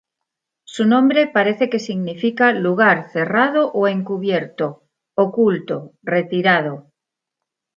Su 0.63 0.85
nombre 0.87 1.27
parece 1.27 1.69
que 1.69 1.77
significa 1.77 2.53
lugar 2.53 3.11
cerrado 3.11 3.71
o 3.73 3.87
encubierto, 3.87 4.81
oculto, 5.13 5.93
retirado. 6.01 6.91